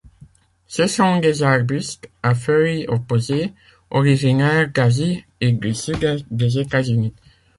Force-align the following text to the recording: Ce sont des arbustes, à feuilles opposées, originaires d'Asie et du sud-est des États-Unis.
Ce 0.65 0.87
sont 0.87 1.17
des 1.19 1.43
arbustes, 1.43 2.09
à 2.23 2.33
feuilles 2.33 2.87
opposées, 2.87 3.53
originaires 3.91 4.67
d'Asie 4.71 5.23
et 5.39 5.51
du 5.51 5.75
sud-est 5.75 6.25
des 6.33 6.57
États-Unis. 6.57 7.13